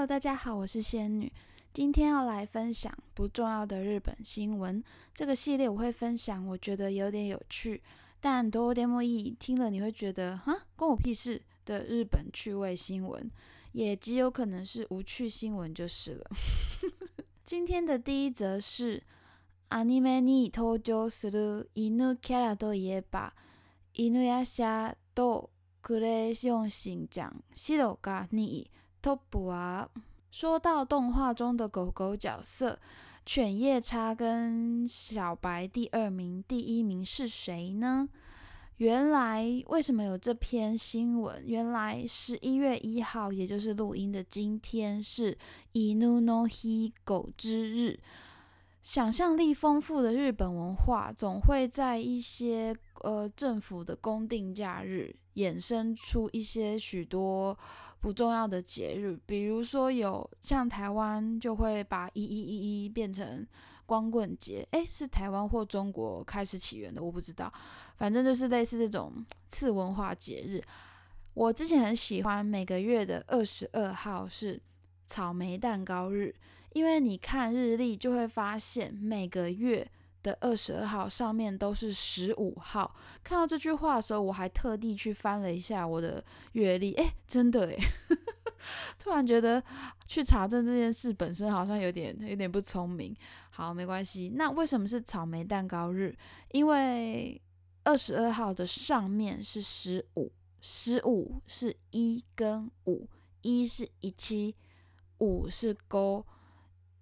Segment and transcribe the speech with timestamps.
[0.00, 1.32] Hello，大家好，我是仙女。
[1.72, 4.82] 今天要来分享不重要的日本新闻。
[5.14, 7.82] 这个系列我会分享我觉得有点有趣，
[8.20, 13.30] 但多有点莫意听了你会觉得哈关我屁事的日本趣味新闻，
[13.72, 16.30] 也极有可能是无趣新闻就是了。
[17.44, 19.02] 今天的第一则是
[19.68, 23.32] アニメに登場する犬キャラといえば
[23.94, 24.62] 犬やシ
[25.14, 25.50] と
[25.82, 28.70] クレヨンしんちゃん、白が2位。
[29.01, 29.89] Top 啊！
[30.29, 32.79] 说到动画中的狗狗角色，
[33.25, 38.07] 犬夜叉跟小白第二名，第一名是谁呢？
[38.77, 41.43] 原来为什么有这篇新闻？
[41.45, 45.37] 原来十一月一号，也就是录音的今天，是
[45.73, 47.99] Inu no Hi 狗之日。
[48.81, 57.57] 想象力丰富的日本文化，总会在一些呃政府的公定假日，衍生出一些许多
[57.99, 59.19] 不重要的节日。
[59.25, 63.45] 比如说，有像台湾就会把一一一一变成
[63.85, 67.51] 光棍节，诶，是台湾或中国开始起源的，我不知道。
[67.97, 70.61] 反正就是类似这种次文化节日。
[71.33, 74.61] 我之前很喜欢每个月的二十二号是
[75.05, 76.35] 草莓蛋糕日。
[76.73, 79.85] 因为你看日历就会发现，每个月
[80.23, 82.95] 的二十二号上面都是十五号。
[83.23, 87.77] 看到这句话的时候，我还特地去翻了一下我的月历，哎，真的哎，
[88.99, 89.63] 突然觉得
[90.05, 93.15] 去查证这件事本身好像有点有点不聪明。
[93.49, 94.31] 好，没关系。
[94.35, 96.15] 那为什么是草莓蛋糕日？
[96.51, 97.41] 因为
[97.83, 103.07] 二十二号的上面是十五，十五是一跟五，
[103.41, 104.55] 一是一七，
[105.19, 106.25] 五是勾。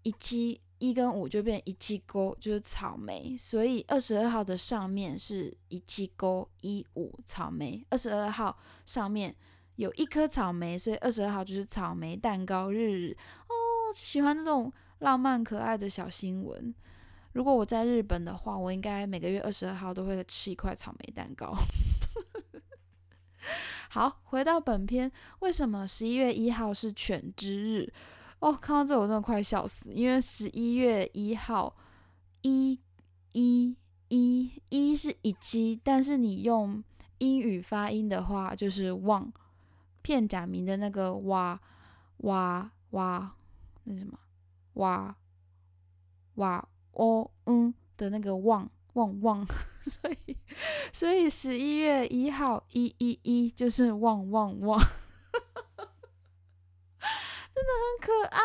[0.04, 7.86] 一七一跟五就变一七勾，就是草莓，所以二十二号的上面是一七勾一五草莓。
[7.90, 9.36] 二十二号上面
[9.76, 13.16] 有一颗草莓，所以二十二号就是草莓蛋糕日
[13.48, 13.54] 哦。
[13.94, 16.74] 喜欢这种浪漫可爱的小新闻。
[17.34, 21.54] 如果我在日本的话，我应该每个月二十二号都会吃一块草莓蛋糕。
[23.90, 27.92] 好，回到本片，为什么十一月一号是犬之日？
[28.40, 31.76] 哦，看到这我真的快笑死，因为十一月一号，
[32.42, 32.80] 一、
[33.34, 33.76] 一、
[34.08, 36.82] 一、一是一七，但是你用
[37.18, 39.32] 英语发音的话就是旺，
[40.02, 41.60] 片假名的那个哇
[42.20, 43.36] 哇哇，
[43.84, 44.18] 那什么
[44.76, 45.16] 哇
[46.36, 49.46] 哇哦嗯的那个旺旺旺，
[49.86, 50.38] 所以
[50.94, 54.82] 所以十一月一号一一一就是旺旺旺。
[57.70, 58.42] 真的很可爱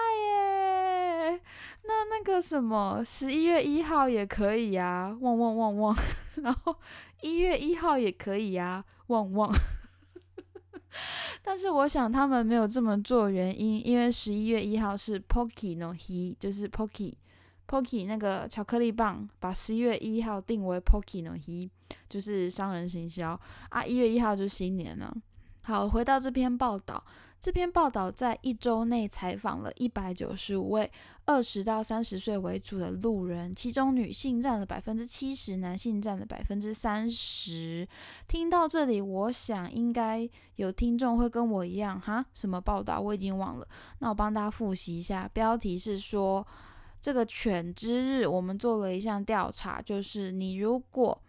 [1.32, 1.40] 耶！
[1.84, 5.96] 那那个什么，十一月一号也可以呀，旺旺旺旺。
[6.42, 6.76] 然后
[7.22, 9.50] 一月一号也可以呀，旺旺。
[11.42, 17.14] 但是我想他们没有这么做，原因因为十一月一号是 Pocky no He，就是 Pocky
[17.66, 21.70] Pocky 那个巧克力棒，把十一月一号定为 Pocky no He，
[22.10, 23.82] 就是商人行销啊。
[23.84, 25.14] 一月一号就是新年了。
[25.62, 27.02] 好，回到这篇报道。
[27.44, 30.91] 这篇报道在一周内采访了一百九十五位
[31.27, 37.87] 二十到三十岁为主的路人，其中女性占了百分之七十，男性占了百分之三十。
[38.27, 42.99] 听到这里，我想应该有听众会跟我一样，哈，什么报道？
[42.99, 43.69] 我已经忘了。
[43.99, 46.47] 那我帮大家复习一下，标题是说
[46.99, 51.21] 这个犬之日，我们做了一项调查，就是你如果。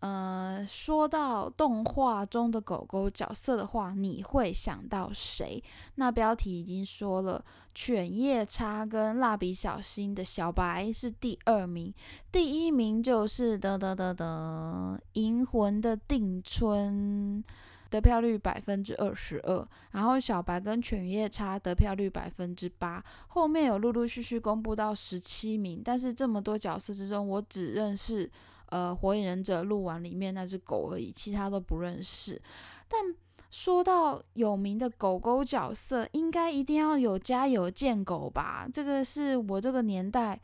[0.00, 5.60] 呃，说到动画中的狗狗角色的话，你会想到谁？
[5.96, 7.44] 那标题已经说了，
[7.74, 11.92] 犬夜叉跟蜡笔小新的小白是第二名，
[12.30, 17.42] 第一名就是得得得得银魂的定春，
[17.90, 28.30] 得票率百分之二十二，然后小白跟犬夜叉得票率百分之八，后面有陆陆续续公布到十七名，但是这么多角色之中，我只认识。
[28.70, 32.40] 呃，火影忍者录完里面那只狗而已，其他都不认识。
[32.86, 33.14] 但
[33.50, 38.68] 说到有名的狗狗角色，应该一定要有家有贱狗吧？
[38.70, 40.38] 这个是我这个年代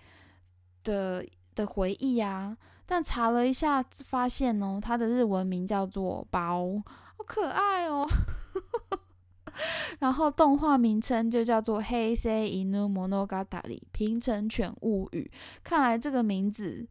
[0.83, 2.57] 的的回忆啊。
[2.87, 6.83] 但查了一下，发现哦，它的日文名叫做包，
[7.17, 8.09] 好可爱哦。
[10.01, 13.27] 然后动画名称就叫做《黑色犬物語》
[13.93, 15.31] 平成犬物语。
[15.63, 16.89] 看来这个名字。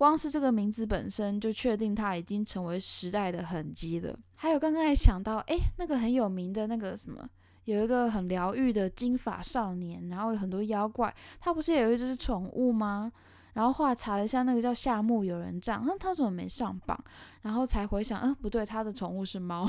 [0.00, 4.18] 光是这个名字本身就确定它已经成为时代的痕迹了。
[4.36, 7.28] 还有刚刚还想到，哎，那个很有名的那个什么，
[7.66, 13.12] 有一个很疗愈的金发少年，然后有很多妖怪，他不是有一只宠物吗？
[13.52, 16.98] 然后后来查了一下，那个叫夏目友人帐，那他怎么没上榜？
[17.42, 19.66] 然后才回想，嗯，不对，他的宠物是猫。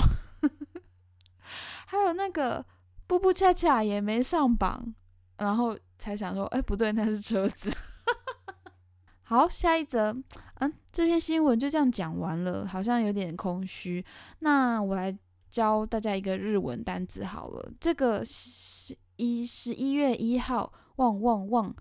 [1.88, 2.66] 还有那个
[3.06, 4.96] 布布恰恰也没上榜，
[5.40, 7.70] 然后才想说，哎，不对，那是车子。
[9.32, 10.14] 好，下一则，
[10.56, 14.04] 嗯，这篇新闻就这样讲完了，好像有点空虚。
[14.40, 15.18] 那我来
[15.50, 21.74] 教大家一个日文单词好了，这个十一十一月一号，旺旺旺，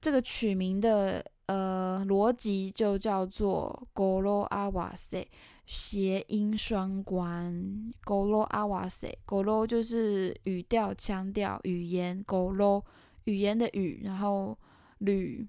[0.00, 5.26] 这个取名的呃逻辑就叫做 “goro awase”，
[5.66, 7.92] 谐音双关。
[8.02, 12.82] “goro awase”，“goro” 就是语调、腔调、语言，“goro”
[13.24, 14.56] 语言的语，然后
[14.96, 15.46] 吕。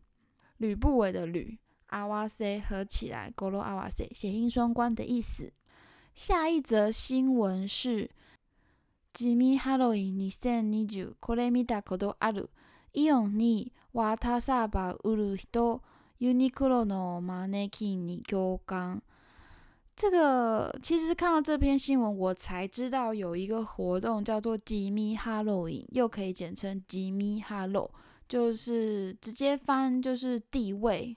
[0.58, 5.52] 吕不韦的吕，阿瓦塞合起来，勾罗阿瓦塞，谐音双关的意思。
[6.14, 8.10] 下一则新闻是，
[9.12, 12.50] 吉米哈罗伊尼森尼九，これ見たことある。
[12.92, 15.80] イオンに渡さば売る人、
[16.18, 19.02] ユニクロのマネキンに共感。
[19.94, 27.90] 这个其实看到这篇新闻，我才知道有一个活动叫做吉米哈罗伊，又可以简称吉米哈罗。
[28.33, 31.15] 就是直接翻，就是地位，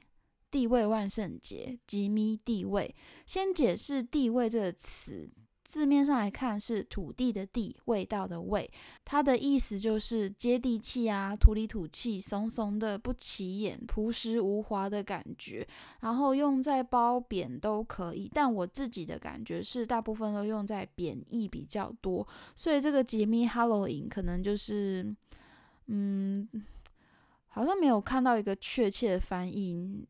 [0.50, 2.94] 地位万圣节，吉米地位。
[3.24, 5.26] 先解释地位这个词，
[5.64, 8.70] 字面上来看是土地的地，味道的味，
[9.02, 15.66] 它的意思就是接地气啊，土里土气，怂怂的，不起眼，朴实无华的感觉。
[16.00, 22.28] 然后用在褒贬都可以，但我自己的感觉是，大部分都用在贬义比较多。
[22.54, 25.16] 所以这个吉米 Halloween 可能就是，
[25.86, 26.46] 嗯。
[27.56, 30.06] 好像没有看到一个确切的翻译，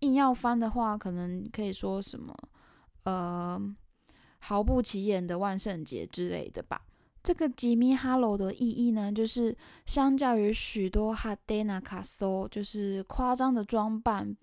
[0.00, 2.36] 硬要翻的话，可能可以说什么，
[3.04, 3.58] 呃，
[4.40, 6.82] 毫不起眼的万圣节之类的吧。
[7.22, 9.56] 这个吉米哈罗的意义呢，就是
[9.86, 14.36] 相较于许多哈德纳卡索，就是夸张的装扮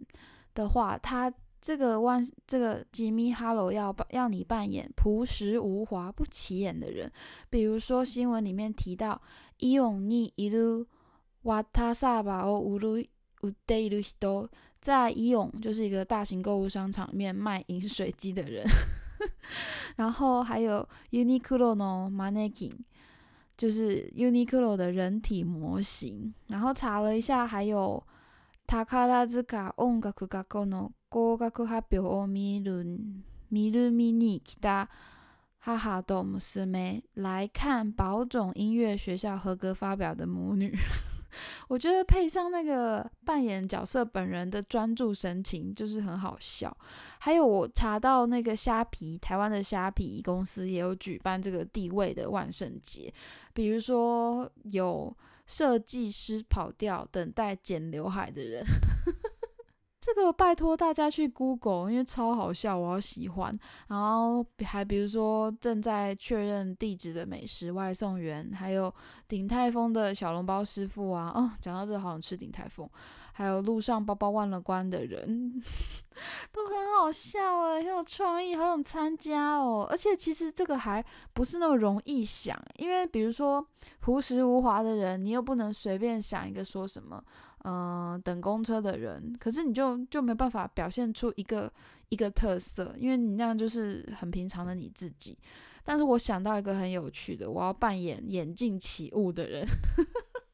[0.56, 1.31] 的话，他
[1.62, 7.12] 这个万这个吉米哈罗要要你扮演朴实无华、不起眼的人。
[7.51, 9.21] 比如说新闻里面提到
[9.59, 10.88] 伊永尼一路。
[11.42, 12.98] 瓦塔萨巴哦，乌鲁
[13.42, 18.66] 乌德伊鲁西多，在伊永就是一个大型购物商场里面卖饮水机的人，
[19.96, 22.72] 然后还有 Uniqlo 呢，Mannequin，
[23.56, 26.34] 就是 Uniqlo 的人体模型。
[26.48, 28.04] 然后查了一下，还有
[28.66, 32.84] 塔卡拉兹卡音楽学校の合格発表を見る
[33.50, 34.88] 見る見に来た
[35.58, 40.76] 哈哈多姆斯梅来看宝冢音乐学校合格发表的母女。
[41.68, 46.75] 我觉得配上那个扮演角色本人的专注神情，就是很好笑。
[47.19, 53.13] 还有我查到那个虾皮，台湾的虾皮公司也有举办这个地位的万圣节，
[53.53, 55.15] 比如说有
[55.47, 58.65] 设计师跑掉等待剪刘海的人。
[60.05, 63.57] 这个拜托大家去 Google，因为超好笑，我好喜欢。
[63.88, 68.94] 然后还比如说正在确认地址的美食外送员，还有
[69.29, 71.31] 鼎泰丰的小笼包师傅啊。
[71.33, 72.89] 哦，讲到这好想吃鼎泰丰。
[73.35, 75.59] 还有路上包包忘了关的人，
[76.53, 79.88] 都很好笑哎，很有创意，好想参加哦。
[79.89, 81.03] 而且其实这个还
[81.33, 83.65] 不是那么容易想，因为比如说
[84.01, 87.23] 朴实无华的人，你又不能随便想一个说什么。
[87.63, 91.71] 嗯，等公车的人，可是你就就没办法表现出一个
[92.10, 95.38] 一个特色，因为你那样就是很平常的你自己。
[95.86, 99.65] 但是我想到一个很有趣的，我要扮演眼镜起雾的人，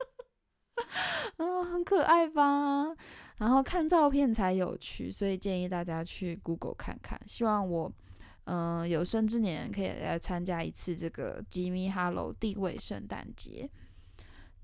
[1.38, 2.96] 嗯，很可爱吧？
[3.38, 7.20] 然后看照片才有趣，所以建议大家去 Google 看看。
[7.26, 7.92] 希望我，
[8.46, 13.70] 嗯，有生之年可以来参加一次这个吉米哈喽地位圣诞节。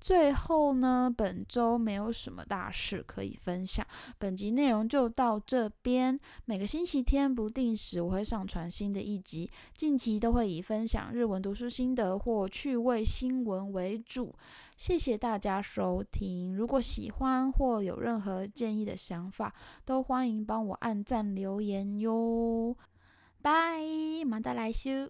[0.06, 3.84] 最后呢，本周没有什么大事可以分享，
[4.20, 6.16] 本集内容就到这边。
[6.46, 14.32] 每个星期天不定时我会上传新的一集，近期都会以分享日文读书心得或趣味新闻为主。
[14.78, 22.78] 谢谢大家收听，如果喜欢或有任何建议的想法，都欢迎帮我按赞留言哟。
[23.42, 23.82] 拜，
[24.24, 25.10] 马达来修。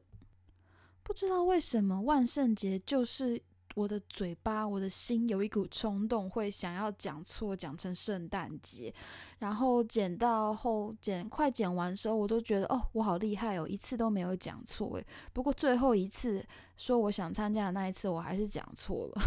[1.04, 3.44] 不知道为什么万圣节就是。
[3.75, 8.91] 我的嘴巴，我的心有一股冲动，会想要讲错，讲成圣诞节。
[9.39, 15.05] 然后剪到后剪快剪完的时候，我都觉得哦，我好厉害哦，一次都没有讲错诶。
[15.34, 16.44] 不过最后一次
[16.77, 19.22] 说我想参加的那一次，我还是讲错了。